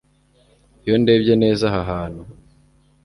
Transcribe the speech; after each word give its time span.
Iyo 0.85 0.95
ndebye 1.01 1.33
neza 1.43 1.63
aha 1.69 1.81
hantu 1.89 2.21